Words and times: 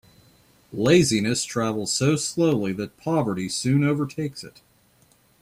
Laziness 0.73 1.43
travels 1.43 1.93
so 1.93 2.15
slowly 2.15 2.73
that 2.73 2.97
poverty 2.97 3.47
soon 3.47 3.83
overtakes 3.83 4.43
it. 4.43 4.61